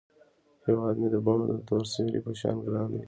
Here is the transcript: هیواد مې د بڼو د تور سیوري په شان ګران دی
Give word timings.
هیواد 0.65 0.95
مې 1.01 1.07
د 1.13 1.17
بڼو 1.25 1.45
د 1.51 1.53
تور 1.67 1.83
سیوري 1.91 2.19
په 2.25 2.31
شان 2.39 2.55
ګران 2.65 2.87
دی 2.91 2.99